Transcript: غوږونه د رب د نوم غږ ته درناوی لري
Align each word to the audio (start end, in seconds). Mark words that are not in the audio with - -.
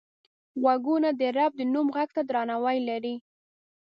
غوږونه 0.61 1.09
د 1.19 1.21
رب 1.37 1.51
د 1.57 1.61
نوم 1.73 1.87
غږ 1.95 2.09
ته 2.15 2.21
درناوی 2.29 2.77
لري 2.89 3.15